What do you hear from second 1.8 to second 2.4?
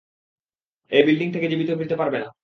পারবে না।